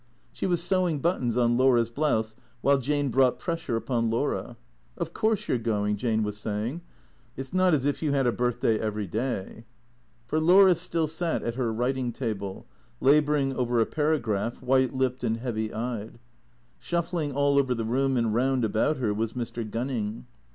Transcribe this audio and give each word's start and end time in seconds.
She 0.33 0.47
was 0.47 0.63
sewing 0.63 0.97
buttons 0.97 1.37
on 1.37 1.57
Laura's 1.57 1.91
blouse 1.91 2.35
while 2.61 2.79
Jane 2.79 3.09
brought 3.09 3.37
pressure 3.37 3.75
upon 3.75 4.09
Laura." 4.09 4.57
Of 4.97 5.13
course 5.13 5.47
you 5.47 5.53
're 5.53 5.57
going," 5.59 5.95
Jane 5.95 6.23
was 6.23 6.37
saying." 6.37 6.81
It 7.37 7.43
's 7.43 7.53
not 7.53 7.75
as 7.75 7.85
if 7.85 8.01
you 8.01 8.11
had 8.11 8.25
a 8.25 8.31
birthday 8.31 8.79
every 8.79 9.05
day." 9.05 9.63
For 10.25 10.39
Laura 10.39 10.73
still 10.73 11.05
sat 11.05 11.43
at 11.43 11.53
her 11.53 11.71
writing 11.71 12.11
table, 12.11 12.65
labouring 12.99 13.53
over 13.55 13.79
a 13.79 13.85
para 13.85 14.17
graph, 14.19 14.59
white 14.63 14.95
lipped 14.95 15.23
and 15.23 15.37
heavy 15.37 15.71
eyed. 15.71 16.17
Shuffling 16.79 17.31
all 17.31 17.59
over 17.59 17.75
the 17.75 17.85
room 17.85 18.17
and 18.17 18.33
round 18.33 18.65
about 18.65 18.97
her 18.97 19.13
was 19.13 19.33
Mr. 19.33 19.69
Gunning. 19.69 20.25